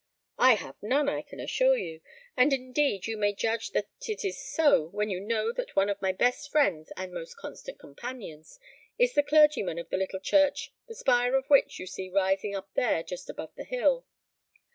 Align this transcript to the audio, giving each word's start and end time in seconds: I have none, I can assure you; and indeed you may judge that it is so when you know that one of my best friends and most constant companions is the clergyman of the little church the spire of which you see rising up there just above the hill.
I 0.39 0.55
have 0.55 0.81
none, 0.81 1.07
I 1.07 1.21
can 1.21 1.39
assure 1.39 1.77
you; 1.77 2.01
and 2.35 2.51
indeed 2.53 3.05
you 3.05 3.17
may 3.17 3.33
judge 3.33 3.69
that 3.73 3.85
it 4.07 4.25
is 4.25 4.41
so 4.43 4.87
when 4.87 5.11
you 5.11 5.19
know 5.19 5.51
that 5.53 5.75
one 5.75 5.89
of 5.91 6.01
my 6.01 6.11
best 6.11 6.49
friends 6.49 6.91
and 6.97 7.13
most 7.13 7.37
constant 7.37 7.77
companions 7.77 8.57
is 8.97 9.13
the 9.13 9.21
clergyman 9.21 9.77
of 9.77 9.89
the 9.89 9.97
little 9.97 10.19
church 10.19 10.73
the 10.87 10.95
spire 10.95 11.35
of 11.35 11.45
which 11.51 11.77
you 11.77 11.85
see 11.85 12.09
rising 12.09 12.55
up 12.55 12.71
there 12.73 13.03
just 13.03 13.29
above 13.29 13.53
the 13.53 13.63
hill. 13.63 14.07